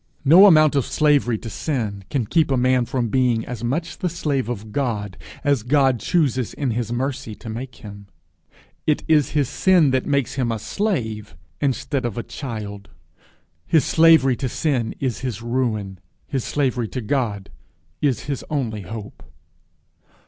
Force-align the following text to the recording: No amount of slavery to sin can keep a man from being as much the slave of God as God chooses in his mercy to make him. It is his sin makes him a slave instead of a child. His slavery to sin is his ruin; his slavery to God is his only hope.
No 0.25 0.47
amount 0.47 0.75
of 0.75 0.87
slavery 0.87 1.37
to 1.37 1.47
sin 1.51 2.05
can 2.09 2.25
keep 2.25 2.49
a 2.49 2.57
man 2.57 2.85
from 2.87 3.09
being 3.09 3.45
as 3.45 3.63
much 3.63 3.99
the 3.99 4.09
slave 4.09 4.49
of 4.49 4.71
God 4.71 5.15
as 5.43 5.61
God 5.61 5.99
chooses 5.99 6.55
in 6.55 6.71
his 6.71 6.91
mercy 6.91 7.35
to 7.35 7.47
make 7.49 7.75
him. 7.85 8.07
It 8.87 9.03
is 9.07 9.33
his 9.37 9.47
sin 9.47 9.93
makes 10.05 10.33
him 10.33 10.51
a 10.51 10.57
slave 10.57 11.35
instead 11.61 12.03
of 12.03 12.17
a 12.17 12.23
child. 12.23 12.89
His 13.67 13.85
slavery 13.85 14.35
to 14.37 14.49
sin 14.49 14.95
is 14.99 15.19
his 15.19 15.43
ruin; 15.43 15.99
his 16.25 16.43
slavery 16.43 16.87
to 16.87 17.01
God 17.01 17.51
is 18.01 18.21
his 18.21 18.43
only 18.49 18.81
hope. 18.81 19.21